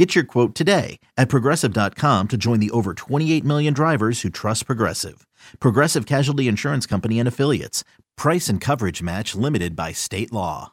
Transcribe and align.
Get 0.00 0.14
your 0.14 0.24
quote 0.24 0.54
today 0.54 0.98
at 1.18 1.28
progressive.com 1.28 2.28
to 2.28 2.38
join 2.38 2.58
the 2.58 2.70
over 2.70 2.94
28 2.94 3.44
million 3.44 3.74
drivers 3.74 4.22
who 4.22 4.30
trust 4.30 4.64
Progressive. 4.64 5.26
Progressive 5.58 6.06
Casualty 6.06 6.48
Insurance 6.48 6.86
Company 6.86 7.18
and 7.18 7.28
Affiliates. 7.28 7.84
Price 8.16 8.48
and 8.48 8.62
coverage 8.62 9.02
match 9.02 9.34
limited 9.34 9.76
by 9.76 9.92
state 9.92 10.32
law. 10.32 10.72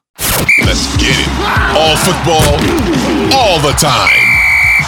Let's 0.63 0.95
get 0.95 1.11
it. 1.11 1.27
All 1.75 1.97
football, 2.07 2.55
all 3.35 3.59
the 3.59 3.75
time. 3.75 4.15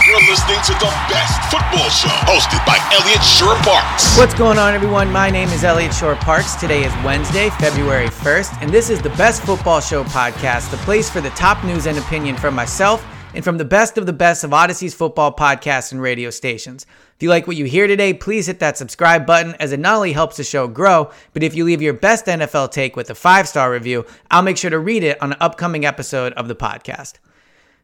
You're 0.08 0.24
listening 0.32 0.62
to 0.68 0.74
the 0.80 0.92
best 1.12 1.52
football 1.52 1.90
show 1.90 2.08
hosted 2.24 2.66
by 2.66 2.80
Elliot 2.94 3.22
Shorr-Parks. 3.22 4.18
What's 4.18 4.36
going 4.36 4.58
on, 4.58 4.74
everyone? 4.74 5.12
My 5.12 5.30
name 5.30 5.50
is 5.50 5.66
Elliot 5.66 5.94
Shorr-Parks. 5.94 6.56
Today 6.56 6.86
is 6.86 6.94
Wednesday, 7.04 7.50
February 7.60 8.08
1st, 8.08 8.62
and 8.62 8.72
this 8.72 8.90
is 8.90 9.02
the 9.02 9.10
Best 9.10 9.44
Football 9.44 9.82
Show 9.82 10.06
podcast, 10.06 10.72
the 10.72 10.78
place 10.78 11.10
for 11.10 11.20
the 11.20 11.30
top 11.32 11.62
news 11.66 11.88
and 11.88 11.98
opinion 11.98 12.38
from 12.38 12.56
myself 12.56 13.06
and 13.34 13.44
from 13.44 13.58
the 13.58 13.66
best 13.66 13.98
of 13.98 14.06
the 14.06 14.14
best 14.14 14.44
of 14.44 14.52
Audacy's 14.52 14.94
football 14.94 15.34
podcasts 15.34 15.92
and 15.92 16.02
radio 16.02 16.30
stations. 16.30 16.86
If 17.16 17.24
you 17.24 17.30
like 17.30 17.48
what 17.48 17.58
you 17.58 17.66
hear 17.66 17.86
today, 17.86 18.14
please 18.14 18.48
hit 18.48 18.60
that 18.60 18.78
subscribe 18.78 19.26
button 19.26 19.56
as 19.60 19.72
it 19.72 19.80
not 19.80 19.96
only 19.96 20.14
helps 20.14 20.38
the 20.38 20.44
show 20.44 20.68
grow, 20.68 21.12
but 21.34 21.44
if 21.44 21.54
you 21.54 21.66
leave 21.66 21.82
your 21.82 21.94
best 21.94 22.26
NFL 22.26 22.72
take 22.72 22.96
with 22.96 23.10
a 23.10 23.16
five 23.16 23.48
star 23.48 23.72
review, 23.72 24.06
I'll 24.32 24.42
make 24.42 24.58
sure 24.58 24.70
to 24.70 24.80
read 24.80 25.04
it 25.04 25.22
on 25.22 25.34
an 25.34 25.38
upcoming 25.42 25.86
episode 25.86 26.34
of 26.34 26.48
the 26.48 26.56
podcast. 26.56 27.16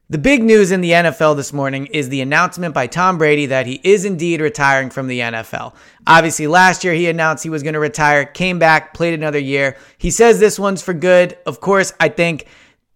The 0.07 0.19
big 0.19 0.43
news 0.43 0.71
in 0.71 0.81
the 0.81 0.91
NFL 0.91 1.35
this 1.35 1.51
morning 1.51 1.87
is 1.87 2.09
the 2.09 2.21
announcement 2.21 2.75
by 2.75 2.85
Tom 2.85 3.17
Brady 3.17 3.47
that 3.47 3.65
he 3.65 3.81
is 3.83 4.05
indeed 4.05 4.39
retiring 4.39 4.91
from 4.91 5.07
the 5.07 5.19
NFL. 5.19 5.73
Obviously, 6.05 6.45
last 6.45 6.83
year 6.83 6.93
he 6.93 7.09
announced 7.09 7.43
he 7.43 7.49
was 7.49 7.63
going 7.63 7.73
to 7.73 7.79
retire, 7.79 8.23
came 8.23 8.59
back, 8.59 8.93
played 8.93 9.15
another 9.15 9.39
year. 9.39 9.77
He 9.97 10.11
says 10.11 10.39
this 10.39 10.59
one's 10.59 10.83
for 10.83 10.93
good. 10.93 11.35
Of 11.47 11.59
course, 11.59 11.91
I 11.99 12.09
think 12.09 12.45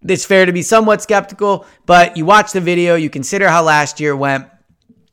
it's 0.07 0.25
fair 0.25 0.45
to 0.45 0.53
be 0.53 0.61
somewhat 0.61 1.01
skeptical, 1.01 1.65
but 1.85 2.15
you 2.15 2.25
watch 2.25 2.51
the 2.51 2.61
video, 2.61 2.95
you 2.95 3.09
consider 3.09 3.49
how 3.49 3.63
last 3.63 3.99
year 3.99 4.15
went. 4.15 4.47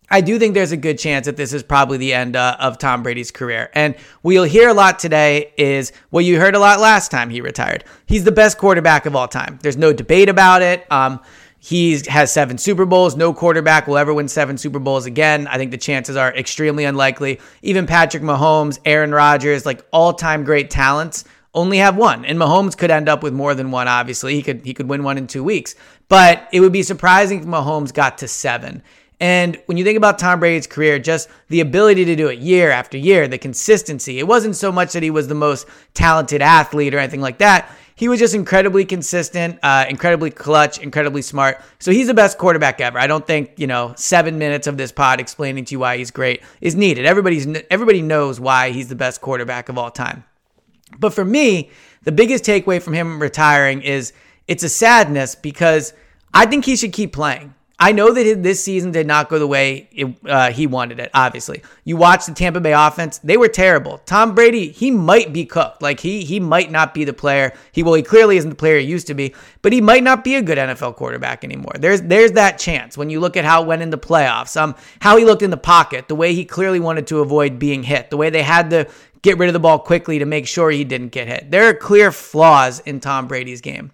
I 0.09 0.21
do 0.21 0.39
think 0.39 0.55
there's 0.55 0.71
a 0.71 0.77
good 0.77 0.99
chance 0.99 1.27
that 1.27 1.37
this 1.37 1.53
is 1.53 1.65
probably 1.65 1.99
the 1.99 2.15
end 2.15 2.37
uh, 2.37 2.57
of 2.61 2.79
Tom 2.79 3.03
Brady's 3.03 3.33
career. 3.33 3.71
And 3.75 3.97
what 4.23 4.33
you'll 4.33 4.45
hear 4.45 4.69
a 4.69 4.75
lot 4.75 5.01
today 5.01 5.53
is 5.57 5.93
what 6.11 6.25
you 6.25 6.39
heard 6.39 6.55
a 6.55 6.61
lot 6.61 6.79
last 6.79 7.11
time 7.11 7.29
he 7.29 7.41
retired. 7.41 7.83
He's 8.07 8.23
the 8.23 8.31
best 8.31 8.57
quarterback 8.57 9.07
of 9.07 9.17
all 9.17 9.27
time. 9.27 9.59
There's 9.63 9.77
no 9.77 9.93
debate 9.93 10.29
about 10.29 10.63
it. 10.63 10.87
Um, 10.93 11.21
he 11.59 12.01
has 12.07 12.33
seven 12.33 12.59
Super 12.59 12.85
Bowls. 12.85 13.17
No 13.17 13.35
quarterback 13.35 13.89
will 13.89 13.97
ever 13.97 14.15
win 14.15 14.29
seven 14.29 14.57
Super 14.57 14.79
Bowls 14.79 15.07
again. 15.07 15.49
I 15.49 15.57
think 15.59 15.73
the 15.73 15.79
chances 15.79 16.15
are 16.15 16.33
extremely 16.37 16.85
unlikely. 16.85 17.41
Even 17.63 17.87
Patrick 17.87 18.23
Mahomes, 18.23 18.79
Aaron 18.85 19.11
Rodgers, 19.11 19.67
like 19.67 19.85
all 19.91 20.13
time 20.13 20.45
great 20.45 20.71
talents, 20.71 21.25
only 21.57 21.79
have 21.79 21.97
one. 21.97 22.25
And 22.25 22.39
Mahomes 22.39 22.77
could 22.77 22.91
end 22.91 23.09
up 23.09 23.23
with 23.23 23.33
more 23.33 23.55
than 23.55 23.73
one, 23.73 23.89
obviously. 23.89 24.35
He 24.35 24.43
could 24.43 24.65
he 24.65 24.75
could 24.75 24.89
win 24.89 25.03
one 25.03 25.19
in 25.19 25.27
two 25.27 25.43
weeks. 25.43 25.75
But 26.09 26.49
it 26.53 26.61
would 26.61 26.73
be 26.73 26.85
surprising 26.85 27.41
if 27.41 27.47
Mahomes 27.47 27.93
got 27.93 28.19
to 28.19 28.29
seven. 28.29 28.83
And 29.19 29.59
when 29.65 29.79
you 29.79 29.85
think 29.85 29.97
about 29.97 30.19
Tom 30.19 30.41
Brady's 30.41 30.67
career, 30.67 30.99
just 30.99 31.31
the 31.49 31.61
ability 31.61 32.05
to 32.05 32.17
do 32.17 32.29
it 32.29 32.39
year 32.39 32.71
after 32.71 32.99
year, 32.99 33.27
the 33.27 33.39
consistency, 33.39 34.19
it 34.19 34.29
wasn't 34.29 34.57
so 34.57 34.71
much 34.71 34.93
that 34.93 35.03
he 35.03 35.11
was 35.11 35.27
the 35.27 35.35
most 35.35 35.67
talented 35.95 36.43
athlete 36.43 36.95
or 36.95 36.99
anything 36.99 37.23
like 37.23 37.39
that. 37.39 37.75
He 37.95 38.09
was 38.09 38.21
just 38.21 38.35
incredibly 38.35 38.85
consistent, 38.85 39.59
uh, 39.63 39.87
incredibly 39.89 40.31
clutch, 40.31 40.79
incredibly 40.79 41.23
smart. 41.23 41.63
So 41.79 41.93
he's 41.93 42.09
the 42.09 42.15
best 42.15 42.37
quarterback 42.37 42.79
ever. 42.83 42.99
I 42.99 43.07
don't 43.07 43.27
think 43.27 43.53
you 43.57 43.67
know 43.67 43.95
seven 43.97 44.37
minutes 44.37 44.67
of 44.67 44.77
this 44.77 44.93
pod 44.93 45.19
explaining 45.19 45.65
to 45.65 45.73
you 45.73 45.79
why 45.79 45.97
he's 45.97 46.11
great 46.11 46.43
is 46.61 46.75
needed. 46.75 47.07
Everybody's 47.07 47.47
everybody 47.71 48.03
knows 48.03 48.39
why 48.39 48.71
he's 48.71 48.89
the 48.89 48.97
best 48.97 49.23
quarterback 49.23 49.71
of 49.71 49.79
all 49.79 49.91
time. 49.91 50.25
But 50.99 51.15
for 51.15 51.25
me, 51.25 51.71
the 52.05 52.13
biggest 52.13 52.45
takeaway 52.45 52.81
from 52.81 52.95
him 52.95 53.21
retiring 53.21 53.83
is 53.83 54.13
it's 54.47 54.63
a 54.63 54.69
sadness 54.69 55.35
because 55.35 55.93
I 56.33 56.47
think 56.47 56.65
he 56.65 56.77
should 56.77 56.93
keep 56.93 57.13
playing. 57.13 57.55
I 57.79 57.93
know 57.93 58.11
that 58.11 58.43
this 58.43 58.65
season 58.65 58.91
did 58.91 59.07
not 59.07 59.29
go 59.29 59.39
the 59.39 59.47
way 59.47 59.89
it, 59.93 60.17
uh, 60.27 60.51
he 60.51 60.67
wanted 60.67 60.99
it, 60.99 61.11
obviously. 61.13 61.63
You 61.85 61.99
watch 61.99 62.25
the 62.25 62.33
Tampa 62.33 62.59
Bay 62.59 62.73
offense, 62.73 63.19
they 63.19 63.37
were 63.37 63.49
terrible. 63.49 63.99
Tom 64.07 64.35
Brady, 64.35 64.71
he 64.71 64.91
might 64.91 65.35
be 65.35 65.45
cooked. 65.45 65.83
Like, 65.83 66.01
he 66.01 66.25
he 66.25 66.41
might 66.41 66.71
not 66.71 66.95
be 66.95 67.05
the 67.05 67.13
player. 67.13 67.53
He 67.73 67.83
Well, 67.83 67.93
he 67.93 68.03
clearly 68.03 68.39
isn't 68.39 68.49
the 68.49 68.57
player 68.57 68.79
he 68.79 68.87
used 68.87 69.07
to 69.09 69.15
be, 69.15 69.35
but 69.61 69.75
he 69.75 69.83
might 69.83 70.03
not 70.03 70.25
be 70.25 70.37
a 70.37 70.43
good 70.43 70.57
NFL 70.57 70.97
quarterback 70.97 71.45
anymore. 71.45 71.75
There's 71.79 72.01
there's 72.01 72.33
that 72.33 72.59
chance 72.59 72.97
when 72.97 73.11
you 73.11 73.21
look 73.21 73.37
at 73.37 73.45
how 73.45 73.63
it 73.63 73.67
went 73.67 73.83
in 73.83 73.91
the 73.91 73.99
playoffs, 73.99 74.57
um, 74.59 74.75
how 75.01 75.19
he 75.19 75.27
looked 75.27 75.43
in 75.43 75.51
the 75.51 75.59
pocket, 75.59 76.09
the 76.09 76.15
way 76.15 76.35
he 76.35 76.47
clearly 76.47 76.81
wanted 76.81 77.07
to 77.09 77.21
avoid 77.21 77.59
being 77.59 77.83
hit, 77.83 78.09
the 78.09 78.17
way 78.17 78.31
they 78.31 78.43
had 78.43 78.71
to 78.71 78.89
get 79.21 79.37
rid 79.37 79.49
of 79.49 79.53
the 79.53 79.61
ball 79.61 79.79
quickly 79.79 80.19
to 80.19 80.25
make 80.25 80.47
sure 80.47 80.71
he 80.71 80.85
didn't 80.85 81.09
get 81.09 81.29
hit. 81.29 81.51
There 81.51 81.69
are 81.69 81.75
clear 81.75 82.11
flaws 82.11 82.81
in 82.81 83.01
Tom 83.01 83.27
Brady's 83.27 83.61
game. 83.61 83.91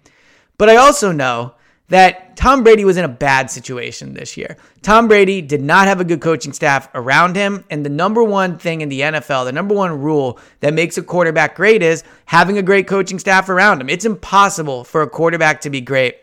But 0.57 0.69
I 0.69 0.77
also 0.77 1.11
know 1.11 1.55
that 1.93 2.35
Tom 2.35 2.63
Brady 2.63 2.85
was 2.85 2.97
in 2.97 3.05
a 3.05 3.07
bad 3.07 3.51
situation 3.51 4.15
this 4.15 4.35
year. 4.35 4.57
Tom 4.81 5.07
Brady 5.07 5.43
did 5.43 5.61
not 5.61 5.87
have 5.87 6.01
a 6.01 6.03
good 6.03 6.21
coaching 6.21 6.51
staff 6.51 6.89
around 6.95 7.35
him. 7.35 7.63
And 7.69 7.85
the 7.85 7.89
number 7.91 8.23
one 8.23 8.57
thing 8.57 8.81
in 8.81 8.89
the 8.89 9.01
NFL, 9.01 9.45
the 9.45 9.51
number 9.51 9.75
one 9.75 10.01
rule 10.01 10.39
that 10.61 10.73
makes 10.73 10.97
a 10.97 11.03
quarterback 11.03 11.55
great 11.55 11.83
is 11.83 12.03
having 12.25 12.57
a 12.57 12.63
great 12.63 12.87
coaching 12.87 13.19
staff 13.19 13.47
around 13.47 13.79
him. 13.79 13.91
It's 13.91 14.05
impossible 14.05 14.85
for 14.85 15.03
a 15.03 15.07
quarterback 15.07 15.61
to 15.61 15.69
be 15.69 15.81
great 15.81 16.15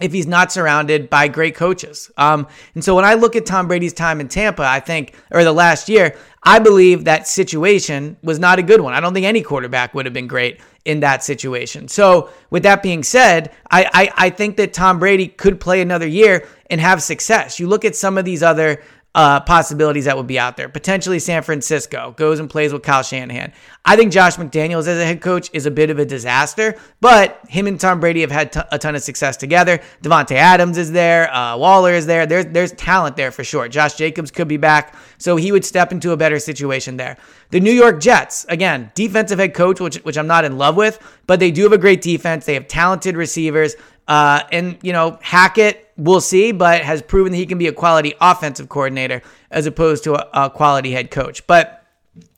if 0.00 0.12
he's 0.12 0.26
not 0.26 0.50
surrounded 0.50 1.10
by 1.10 1.28
great 1.28 1.54
coaches. 1.54 2.10
Um, 2.16 2.48
and 2.74 2.82
so 2.82 2.94
when 2.94 3.04
I 3.04 3.14
look 3.14 3.36
at 3.36 3.46
Tom 3.46 3.68
Brady's 3.68 3.92
time 3.92 4.20
in 4.20 4.28
Tampa, 4.28 4.64
I 4.64 4.80
think, 4.80 5.14
or 5.30 5.44
the 5.44 5.52
last 5.52 5.88
year, 5.88 6.16
I 6.42 6.58
believe 6.58 7.04
that 7.04 7.28
situation 7.28 8.16
was 8.22 8.38
not 8.38 8.58
a 8.58 8.62
good 8.62 8.80
one. 8.80 8.94
I 8.94 9.00
don't 9.00 9.14
think 9.14 9.26
any 9.26 9.42
quarterback 9.42 9.94
would 9.94 10.06
have 10.06 10.14
been 10.14 10.26
great 10.26 10.60
in 10.84 11.00
that 11.00 11.22
situation. 11.22 11.86
So, 11.86 12.30
with 12.50 12.64
that 12.64 12.82
being 12.82 13.04
said, 13.04 13.52
I, 13.70 13.88
I, 13.92 14.26
I 14.26 14.30
think 14.30 14.56
that 14.56 14.72
Tom 14.72 14.98
Brady 14.98 15.28
could 15.28 15.60
play 15.60 15.80
another 15.80 16.06
year 16.06 16.48
and 16.68 16.80
have 16.80 17.02
success. 17.02 17.60
You 17.60 17.68
look 17.68 17.84
at 17.84 17.94
some 17.94 18.18
of 18.18 18.24
these 18.24 18.42
other 18.42 18.82
uh, 19.14 19.40
possibilities 19.40 20.06
that 20.06 20.16
would 20.16 20.26
be 20.26 20.38
out 20.38 20.56
there. 20.56 20.68
Potentially 20.68 21.18
San 21.18 21.42
Francisco 21.42 22.14
goes 22.16 22.40
and 22.40 22.48
plays 22.48 22.72
with 22.72 22.82
Kyle 22.82 23.02
Shanahan. 23.02 23.52
I 23.84 23.96
think 23.96 24.10
Josh 24.10 24.36
McDaniels 24.36 24.86
as 24.86 24.98
a 24.98 25.04
head 25.04 25.20
coach 25.20 25.50
is 25.52 25.66
a 25.66 25.70
bit 25.70 25.90
of 25.90 25.98
a 25.98 26.06
disaster, 26.06 26.76
but 27.00 27.40
him 27.48 27.66
and 27.66 27.78
Tom 27.78 28.00
Brady 28.00 28.22
have 28.22 28.30
had 28.30 28.52
t- 28.52 28.60
a 28.70 28.78
ton 28.78 28.94
of 28.94 29.02
success 29.02 29.36
together. 29.36 29.80
Davante 30.02 30.36
Adams 30.36 30.78
is 30.78 30.92
there, 30.92 31.32
uh, 31.34 31.58
Waller 31.58 31.92
is 31.92 32.06
there. 32.06 32.24
There's 32.24 32.46
there's 32.46 32.72
talent 32.72 33.16
there 33.16 33.30
for 33.30 33.44
sure. 33.44 33.68
Josh 33.68 33.94
Jacobs 33.96 34.30
could 34.30 34.48
be 34.48 34.56
back, 34.56 34.94
so 35.18 35.36
he 35.36 35.52
would 35.52 35.64
step 35.64 35.92
into 35.92 36.12
a 36.12 36.16
better 36.16 36.38
situation 36.38 36.96
there. 36.96 37.18
The 37.50 37.60
New 37.60 37.72
York 37.72 38.00
Jets, 38.00 38.46
again, 38.48 38.90
defensive 38.94 39.38
head 39.38 39.52
coach, 39.52 39.78
which 39.78 39.96
which 39.96 40.16
I'm 40.16 40.26
not 40.26 40.46
in 40.46 40.56
love 40.56 40.76
with, 40.76 40.98
but 41.26 41.38
they 41.38 41.50
do 41.50 41.64
have 41.64 41.72
a 41.72 41.78
great 41.78 42.00
defense. 42.00 42.46
They 42.46 42.54
have 42.54 42.66
talented 42.66 43.16
receivers. 43.16 43.74
Uh, 44.08 44.42
and, 44.50 44.78
you 44.82 44.92
know, 44.92 45.16
Hackett, 45.22 45.91
we'll 46.04 46.20
see, 46.20 46.52
but 46.52 46.82
has 46.82 47.02
proven 47.02 47.32
that 47.32 47.38
he 47.38 47.46
can 47.46 47.58
be 47.58 47.66
a 47.66 47.72
quality 47.72 48.14
offensive 48.20 48.68
coordinator 48.68 49.22
as 49.50 49.66
opposed 49.66 50.04
to 50.04 50.14
a, 50.14 50.46
a 50.46 50.50
quality 50.50 50.92
head 50.92 51.10
coach. 51.10 51.46
But 51.46 51.84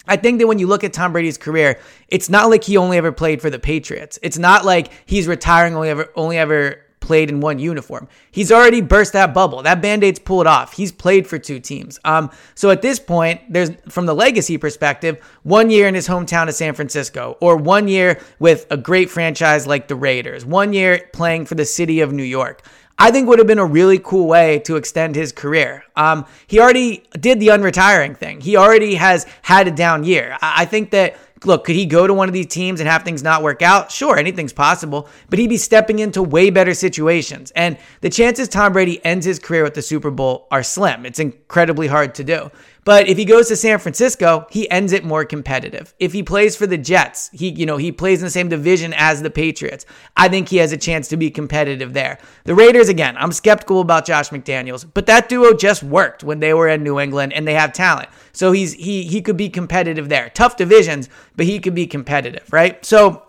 I 0.06 0.16
think 0.16 0.38
that 0.38 0.46
when 0.46 0.58
you 0.58 0.66
look 0.66 0.84
at 0.84 0.92
Tom 0.92 1.12
Brady's 1.12 1.38
career, 1.38 1.78
it's 2.08 2.28
not 2.28 2.50
like 2.50 2.64
he 2.64 2.76
only 2.76 2.98
ever 2.98 3.12
played 3.12 3.40
for 3.40 3.50
the 3.50 3.58
Patriots. 3.58 4.18
It's 4.22 4.38
not 4.38 4.64
like 4.64 4.90
he's 5.06 5.26
retiring 5.26 5.74
only 5.74 5.88
ever 5.88 6.10
only 6.14 6.36
ever 6.36 6.84
played 7.00 7.28
in 7.28 7.40
one 7.40 7.58
uniform. 7.58 8.08
He's 8.30 8.50
already 8.50 8.80
burst 8.80 9.12
that 9.12 9.34
bubble. 9.34 9.62
That 9.62 9.82
band-aid's 9.82 10.18
pulled 10.18 10.46
off. 10.46 10.72
He's 10.72 10.90
played 10.90 11.26
for 11.26 11.38
two 11.38 11.60
teams. 11.60 12.00
Um, 12.02 12.30
so 12.54 12.70
at 12.70 12.80
this 12.80 12.98
point, 12.98 13.42
there's 13.52 13.72
from 13.90 14.06
the 14.06 14.14
legacy 14.14 14.56
perspective, 14.56 15.22
one 15.42 15.68
year 15.68 15.86
in 15.86 15.94
his 15.94 16.08
hometown 16.08 16.48
of 16.48 16.54
San 16.54 16.72
Francisco, 16.72 17.36
or 17.42 17.58
one 17.58 17.88
year 17.88 18.20
with 18.38 18.66
a 18.70 18.78
great 18.78 19.10
franchise 19.10 19.66
like 19.66 19.88
the 19.88 19.96
Raiders, 19.96 20.46
one 20.46 20.72
year 20.72 21.08
playing 21.12 21.44
for 21.44 21.56
the 21.56 21.66
city 21.66 22.00
of 22.00 22.10
New 22.12 22.22
York. 22.22 22.62
I 22.98 23.10
think 23.10 23.28
would 23.28 23.38
have 23.38 23.48
been 23.48 23.58
a 23.58 23.64
really 23.64 23.98
cool 23.98 24.26
way 24.26 24.60
to 24.60 24.76
extend 24.76 25.16
his 25.16 25.32
career. 25.32 25.84
Um, 25.96 26.26
he 26.46 26.60
already 26.60 27.04
did 27.18 27.40
the 27.40 27.48
unretiring 27.48 28.16
thing. 28.16 28.40
He 28.40 28.56
already 28.56 28.94
has 28.94 29.26
had 29.42 29.66
a 29.66 29.70
down 29.70 30.04
year. 30.04 30.38
I 30.40 30.64
think 30.64 30.90
that 30.90 31.16
look, 31.44 31.64
could 31.64 31.76
he 31.76 31.86
go 31.86 32.06
to 32.06 32.14
one 32.14 32.28
of 32.28 32.32
these 32.32 32.46
teams 32.46 32.80
and 32.80 32.88
have 32.88 33.02
things 33.02 33.22
not 33.22 33.42
work 33.42 33.62
out? 33.62 33.90
Sure, 33.90 34.16
anything's 34.18 34.52
possible, 34.52 35.08
but 35.28 35.38
he'd 35.38 35.48
be 35.48 35.56
stepping 35.56 35.98
into 35.98 36.22
way 36.22 36.50
better 36.50 36.74
situations. 36.74 37.50
And 37.52 37.78
the 38.00 38.10
chances 38.10 38.48
Tom 38.48 38.72
Brady 38.72 39.04
ends 39.04 39.26
his 39.26 39.38
career 39.38 39.62
with 39.62 39.74
the 39.74 39.82
Super 39.82 40.10
Bowl 40.10 40.46
are 40.50 40.62
slim. 40.62 41.06
It's 41.06 41.18
incredibly 41.18 41.86
hard 41.86 42.14
to 42.16 42.24
do. 42.24 42.50
But 42.84 43.08
if 43.08 43.16
he 43.16 43.24
goes 43.24 43.48
to 43.48 43.56
San 43.56 43.78
Francisco, 43.78 44.46
he 44.50 44.70
ends 44.70 44.92
it 44.92 45.04
more 45.04 45.24
competitive. 45.24 45.94
If 45.98 46.12
he 46.12 46.22
plays 46.22 46.54
for 46.56 46.66
the 46.66 46.78
Jets, 46.78 47.30
he, 47.32 47.48
you 47.48 47.66
know, 47.66 47.78
he 47.78 47.90
plays 47.90 48.20
in 48.20 48.26
the 48.26 48.30
same 48.30 48.48
division 48.48 48.94
as 48.96 49.22
the 49.22 49.30
Patriots. 49.30 49.86
I 50.16 50.28
think 50.28 50.48
he 50.48 50.58
has 50.58 50.72
a 50.72 50.76
chance 50.76 51.08
to 51.08 51.16
be 51.16 51.30
competitive 51.30 51.94
there. 51.94 52.18
The 52.44 52.54
Raiders, 52.54 52.88
again, 52.88 53.16
I'm 53.18 53.32
skeptical 53.32 53.80
about 53.80 54.06
Josh 54.06 54.30
McDaniels, 54.30 54.86
but 54.92 55.06
that 55.06 55.28
duo 55.28 55.54
just 55.54 55.82
worked 55.82 56.22
when 56.22 56.40
they 56.40 56.54
were 56.54 56.68
in 56.68 56.82
New 56.82 57.00
England 57.00 57.32
and 57.32 57.48
they 57.48 57.54
have 57.54 57.72
talent. 57.72 58.08
So 58.32 58.52
he's 58.52 58.74
he 58.74 59.04
he 59.04 59.22
could 59.22 59.36
be 59.36 59.48
competitive 59.48 60.08
there. 60.08 60.30
Tough 60.30 60.56
divisions, 60.56 61.08
but 61.36 61.46
he 61.46 61.60
could 61.60 61.74
be 61.74 61.86
competitive, 61.86 62.52
right? 62.52 62.84
So 62.84 63.23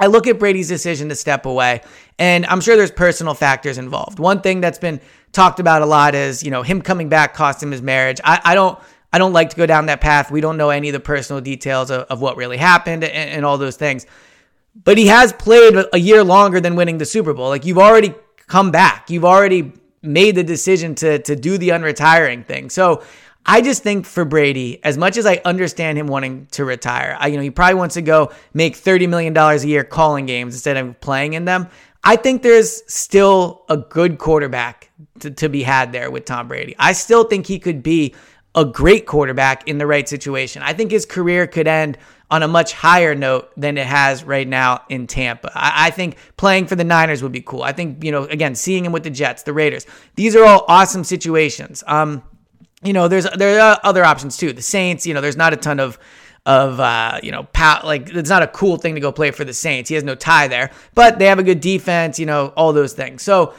I 0.00 0.06
look 0.06 0.26
at 0.26 0.38
Brady's 0.38 0.68
decision 0.68 1.08
to 1.10 1.14
step 1.14 1.46
away, 1.46 1.82
and 2.18 2.46
I'm 2.46 2.60
sure 2.60 2.76
there's 2.76 2.90
personal 2.90 3.34
factors 3.34 3.78
involved. 3.78 4.18
One 4.18 4.40
thing 4.40 4.60
that's 4.60 4.78
been 4.78 5.00
talked 5.32 5.60
about 5.60 5.82
a 5.82 5.86
lot 5.86 6.14
is, 6.14 6.42
you 6.42 6.50
know, 6.50 6.62
him 6.62 6.82
coming 6.82 7.08
back 7.08 7.34
cost 7.34 7.62
him 7.62 7.70
his 7.70 7.82
marriage. 7.82 8.20
I, 8.24 8.40
I 8.44 8.54
don't 8.54 8.78
I 9.12 9.18
don't 9.18 9.32
like 9.32 9.50
to 9.50 9.56
go 9.56 9.66
down 9.66 9.86
that 9.86 10.00
path. 10.00 10.30
We 10.30 10.40
don't 10.40 10.56
know 10.56 10.70
any 10.70 10.88
of 10.88 10.92
the 10.92 11.00
personal 11.00 11.40
details 11.40 11.90
of, 11.90 12.02
of 12.02 12.20
what 12.20 12.36
really 12.36 12.56
happened 12.56 13.04
and, 13.04 13.30
and 13.30 13.44
all 13.44 13.58
those 13.58 13.76
things. 13.76 14.06
But 14.84 14.98
he 14.98 15.08
has 15.08 15.32
played 15.32 15.74
a 15.92 15.98
year 15.98 16.22
longer 16.22 16.60
than 16.60 16.76
winning 16.76 16.98
the 16.98 17.04
Super 17.04 17.34
Bowl. 17.34 17.48
Like 17.48 17.64
you've 17.64 17.78
already 17.78 18.14
come 18.46 18.70
back. 18.70 19.10
You've 19.10 19.24
already 19.24 19.72
made 20.02 20.34
the 20.34 20.44
decision 20.44 20.94
to 20.96 21.18
to 21.20 21.36
do 21.36 21.58
the 21.58 21.70
unretiring 21.70 22.46
thing. 22.46 22.70
So 22.70 23.02
I 23.46 23.62
just 23.62 23.82
think 23.82 24.06
for 24.06 24.24
Brady, 24.24 24.82
as 24.84 24.98
much 24.98 25.16
as 25.16 25.26
I 25.26 25.40
understand 25.44 25.98
him 25.98 26.06
wanting 26.06 26.46
to 26.52 26.64
retire, 26.64 27.16
I, 27.18 27.28
you 27.28 27.36
know, 27.36 27.42
he 27.42 27.50
probably 27.50 27.74
wants 27.74 27.94
to 27.94 28.02
go 28.02 28.32
make 28.52 28.76
$30 28.76 29.08
million 29.08 29.36
a 29.36 29.56
year 29.64 29.82
calling 29.82 30.26
games 30.26 30.54
instead 30.54 30.76
of 30.76 31.00
playing 31.00 31.32
in 31.32 31.46
them. 31.46 31.68
I 32.04 32.16
think 32.16 32.42
there's 32.42 32.82
still 32.92 33.64
a 33.68 33.76
good 33.76 34.18
quarterback 34.18 34.90
to, 35.20 35.30
to 35.30 35.48
be 35.48 35.62
had 35.62 35.92
there 35.92 36.10
with 36.10 36.24
Tom 36.24 36.48
Brady. 36.48 36.74
I 36.78 36.92
still 36.92 37.24
think 37.24 37.46
he 37.46 37.58
could 37.58 37.82
be 37.82 38.14
a 38.54 38.64
great 38.64 39.06
quarterback 39.06 39.68
in 39.68 39.78
the 39.78 39.86
right 39.86 40.08
situation. 40.08 40.62
I 40.62 40.72
think 40.72 40.90
his 40.90 41.06
career 41.06 41.46
could 41.46 41.68
end 41.68 41.98
on 42.30 42.42
a 42.42 42.48
much 42.48 42.72
higher 42.72 43.14
note 43.14 43.50
than 43.56 43.76
it 43.76 43.86
has 43.86 44.24
right 44.24 44.46
now 44.46 44.82
in 44.88 45.06
Tampa. 45.06 45.50
I, 45.54 45.86
I, 45.86 45.90
think 45.90 46.16
playing 46.36 46.66
for 46.66 46.76
the 46.76 46.84
Niners 46.84 47.22
would 47.22 47.32
be 47.32 47.40
cool. 47.40 47.62
I 47.62 47.72
think, 47.72 48.04
you 48.04 48.12
know, 48.12 48.24
again, 48.24 48.54
seeing 48.54 48.84
him 48.84 48.92
with 48.92 49.02
the 49.02 49.10
Jets, 49.10 49.42
the 49.42 49.52
Raiders, 49.52 49.86
these 50.14 50.36
are 50.36 50.44
all 50.44 50.64
awesome 50.68 51.02
situations. 51.02 51.82
Um, 51.86 52.22
you 52.82 52.92
know, 52.92 53.08
there's 53.08 53.28
there 53.36 53.60
are 53.60 53.78
other 53.82 54.04
options 54.04 54.36
too. 54.36 54.52
The 54.52 54.62
Saints, 54.62 55.06
you 55.06 55.14
know, 55.14 55.20
there's 55.20 55.36
not 55.36 55.52
a 55.52 55.56
ton 55.56 55.80
of 55.80 55.98
of 56.46 56.80
uh, 56.80 57.20
you 57.22 57.30
know, 57.30 57.44
pow- 57.52 57.82
like 57.84 58.08
it's 58.10 58.30
not 58.30 58.42
a 58.42 58.46
cool 58.46 58.76
thing 58.76 58.94
to 58.94 59.00
go 59.00 59.12
play 59.12 59.30
for 59.30 59.44
the 59.44 59.52
Saints. 59.54 59.88
He 59.88 59.94
has 59.94 60.04
no 60.04 60.14
tie 60.14 60.48
there, 60.48 60.70
but 60.94 61.18
they 61.18 61.26
have 61.26 61.38
a 61.38 61.42
good 61.42 61.60
defense, 61.60 62.18
you 62.18 62.26
know, 62.26 62.52
all 62.56 62.72
those 62.72 62.94
things. 62.94 63.22
So 63.22 63.54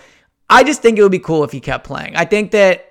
I 0.50 0.64
just 0.64 0.82
think 0.82 0.98
it 0.98 1.04
would 1.04 1.12
be 1.12 1.20
cool 1.20 1.44
if 1.44 1.52
he 1.52 1.60
kept 1.60 1.86
playing. 1.86 2.16
I 2.16 2.26
think 2.26 2.52
that 2.52 2.88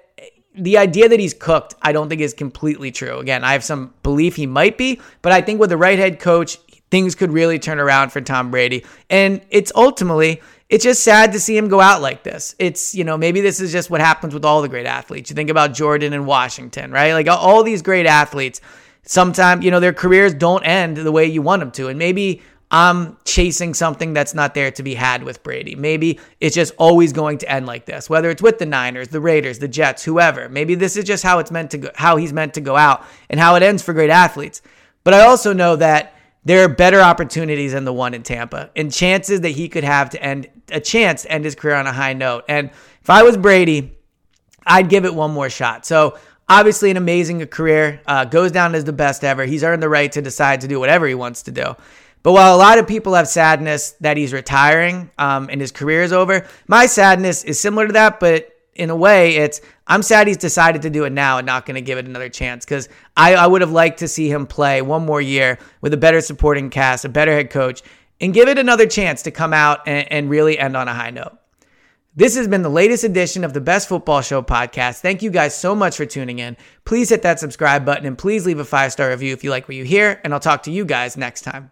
the 0.55 0.79
idea 0.79 1.09
that 1.09 1.21
he's 1.21 1.35
cooked, 1.35 1.75
I 1.83 1.93
don't 1.93 2.09
think 2.09 2.21
is 2.21 2.35
completely 2.35 2.91
true. 2.91 3.19
Again, 3.19 3.45
I 3.45 3.53
have 3.53 3.65
some 3.65 3.95
belief 4.03 4.37
he 4.37 4.47
might 4.47 4.79
be, 4.79 5.01
but 5.23 5.33
I 5.33 5.41
think 5.41 5.61
with 5.61 5.71
the 5.71 5.77
right 5.77 5.99
head 5.99 6.21
coach, 6.21 6.57
things 6.91 7.15
could 7.15 7.33
really 7.33 7.59
turn 7.59 7.79
around 7.79 8.11
for 8.11 8.21
Tom 8.21 8.51
Brady. 8.51 8.85
And 9.09 9.41
it's 9.51 9.71
ultimately, 9.75 10.41
it's 10.71 10.85
just 10.85 11.03
sad 11.03 11.33
to 11.33 11.41
see 11.41 11.57
him 11.57 11.67
go 11.67 11.81
out 11.81 12.01
like 12.01 12.23
this. 12.23 12.55
It's, 12.61 12.95
you 12.95 13.03
know, 13.03 13.19
maybe 13.19 13.41
this 13.41 13.61
is 13.61 13.73
just 13.73 13.91
what 13.91 14.01
happens 14.01 14.33
with 14.33 14.45
all 14.45 14.63
the 14.63 14.69
great 14.69 14.87
athletes. 14.87 15.29
You 15.29 15.35
think 15.35 15.51
about 15.51 15.75
Jordan 15.75 16.13
and 16.13 16.27
Washington, 16.27 16.93
right? 16.93 17.13
Like 17.13 17.27
all 17.27 17.65
these 17.65 17.83
great 17.83 18.07
athletes, 18.07 18.61
sometimes, 19.03 19.65
you 19.65 19.73
know, 19.73 19.81
their 19.81 19.93
careers 19.93 20.33
don't 20.33 20.63
end 20.63 20.97
the 20.97 21.11
way 21.11 21.27
you 21.27 21.43
want 21.43 21.59
them 21.59 21.73
to. 21.73 21.89
And 21.89 21.99
maybe 21.99 22.41
I'm 22.71 23.17
chasing 23.25 23.75
something 23.75 24.13
that's 24.13 24.33
not 24.33 24.55
there 24.55 24.71
to 24.71 24.83
be 24.85 24.95
had 24.95 25.25
with 25.25 25.43
Brady. 25.43 25.75
Maybe 25.75 26.21
it's 26.39 26.55
just 26.55 26.73
always 26.79 27.13
going 27.13 27.39
to 27.39 27.51
end 27.51 27.67
like 27.67 27.85
this, 27.87 28.09
whether 28.09 28.31
it's 28.31 28.41
with 28.41 28.61
the 28.61 28.67
Niners, 28.67 29.09
the 29.09 29.21
Raiders, 29.21 29.59
the 29.59 29.67
Jets, 29.67 30.05
whoever. 30.05 30.49
Maybe 30.49 30.77
this 30.77 30.97
is 30.97 31.05
just 31.05 31.25
how 31.25 31.41
it's 31.41 31.51
meant 31.51 31.73
to 31.73 31.79
go, 31.79 31.91
how 31.97 32.15
he's 32.15 32.33
meant 32.33 32.55
to 32.55 32.61
go 32.61 32.77
out 32.77 33.05
and 33.29 33.41
how 33.41 33.57
it 33.57 33.65
ends 33.65 33.83
for 33.83 33.93
great 33.93 34.11
athletes. 34.11 34.63
But 35.03 35.15
I 35.15 35.23
also 35.23 35.53
know 35.53 35.75
that 35.77 36.15
there 36.45 36.65
are 36.65 36.69
better 36.69 37.01
opportunities 37.01 37.73
than 37.73 37.85
the 37.85 37.93
one 37.93 38.15
in 38.15 38.23
Tampa 38.23 38.71
and 38.75 38.93
chances 38.93 39.43
that 39.43 39.51
he 39.51 39.69
could 39.69 39.85
have 39.85 40.11
to 40.11 40.23
end 40.23 40.49
a 40.71 40.81
chance 40.81 41.23
to 41.23 41.33
end 41.33 41.45
his 41.45 41.55
career 41.55 41.75
on 41.75 41.87
a 41.87 41.93
high 41.93 42.13
note. 42.13 42.45
And 42.49 42.71
if 43.03 43.11
I 43.11 43.23
was 43.23 43.37
Brady, 43.37 43.99
I'd 44.67 44.89
give 44.89 45.05
it 45.05 45.15
one 45.15 45.33
more 45.33 45.51
shot. 45.51 45.85
So 45.85 46.19
obviously 46.49 46.91
an 46.91 46.97
amazing 46.97 47.47
career, 47.49 48.01
uh, 48.07 48.25
goes 48.25 48.53
down 48.53 48.75
as 48.75 48.85
the 48.85 48.93
best 48.93 49.23
ever. 49.25 49.45
He's 49.45 49.63
earned 49.63 49.83
the 49.83 49.89
right 49.89 50.11
to 50.13 50.23
decide 50.23 50.63
to 50.63 50.69
do 50.69 50.81
whatever 50.81 51.07
he 51.07 51.15
wants 51.15 51.43
to 51.45 51.53
do. 51.53 51.77
But 52.23 52.33
while 52.33 52.55
a 52.55 52.59
lot 52.59 52.79
of 52.79 52.87
people 52.87 53.15
have 53.15 53.29
sadness 53.29 53.93
that 54.01 54.17
he's 54.17 54.33
retiring 54.33 55.11
um, 55.19 55.49
and 55.51 55.61
his 55.61 55.73
career 55.73 56.03
is 56.03 56.13
over, 56.13 56.47
my 56.69 56.87
sadness 56.87 57.45
is 57.45 57.59
similar 57.59 57.87
to 57.87 57.93
that, 57.95 58.21
but 58.21 58.51
in 58.75 58.91
a 58.91 58.97
way, 58.97 59.37
it's 59.37 59.61
I'm 59.87 60.03
sad 60.03 60.29
he's 60.29 60.37
decided 60.37 60.83
to 60.83 60.91
do 60.91 61.05
it 61.05 61.13
now 61.13 61.39
and 61.39 61.47
not 61.47 61.67
going 61.67 61.75
to 61.75 61.81
give 61.81 61.99
it 61.99 62.07
another 62.07 62.29
chance 62.29 62.65
because 62.65 62.89
I, 63.17 63.35
I 63.35 63.47
would 63.47 63.61
have 63.61 63.73
liked 63.73 63.99
to 64.01 64.09
see 64.09 64.31
him 64.31 64.47
play 64.47 64.83
one 64.83 65.05
more 65.05 65.21
year 65.21 65.59
with 65.81 65.93
a 65.93 65.97
better 65.97 66.21
supporting 66.21 66.71
cast, 66.71 67.05
a 67.05 67.09
better 67.09 67.33
head 67.33 67.51
coach, 67.51 67.83
and 68.21 68.35
give 68.35 68.49
it 68.49 68.59
another 68.59 68.87
chance 68.87 69.23
to 69.23 69.31
come 69.31 69.53
out 69.53 69.81
and, 69.87 70.11
and 70.13 70.31
really 70.31 70.59
end 70.59 70.77
on 70.77 70.89
a 70.89 70.95
high 70.95 71.11
note. 71.11 71.37
This 72.15 72.37
has 72.37 72.49
been 72.49 72.63
the 72.63 72.69
latest 72.69 73.05
edition 73.05 73.45
of 73.45 73.53
the 73.53 73.61
Best 73.61 73.89
Football 73.89 74.21
Show 74.21 74.43
podcast. 74.43 75.01
Thank 75.01 75.23
you 75.23 75.31
guys 75.31 75.57
so 75.57 75.75
much 75.75 75.97
for 75.97 76.07
tuning 76.07 76.41
in. 76.41 76.57
Please 76.85 77.09
hit 77.09 77.23
that 77.23 77.39
subscribe 77.39 77.85
button 77.85 78.05
and 78.05 78.19
please 78.19 78.47
leave 78.47 78.59
a 78.59 78.65
five 78.65 78.93
star 78.93 79.11
review 79.11 79.33
if 79.33 79.45
you 79.45 79.51
like 79.51 79.69
what 79.69 79.77
you 79.77 79.85
hear, 79.85 80.21
and 80.25 80.35
I'll 80.35 80.41
talk 80.41 80.65
to 80.65 80.73
you 80.73 80.85
guys 80.85 81.17
next 81.17 81.43
time. 81.43 81.71